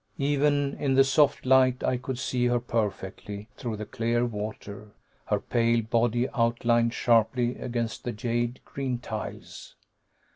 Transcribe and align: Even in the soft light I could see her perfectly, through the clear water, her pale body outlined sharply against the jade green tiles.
Even 0.17 0.73
in 0.79 0.95
the 0.95 1.03
soft 1.03 1.45
light 1.45 1.83
I 1.83 1.97
could 1.97 2.17
see 2.17 2.47
her 2.47 2.59
perfectly, 2.59 3.49
through 3.55 3.77
the 3.77 3.85
clear 3.85 4.25
water, 4.25 4.93
her 5.25 5.39
pale 5.39 5.83
body 5.83 6.27
outlined 6.33 6.95
sharply 6.95 7.59
against 7.59 8.03
the 8.03 8.11
jade 8.11 8.61
green 8.65 8.97
tiles. 8.97 9.75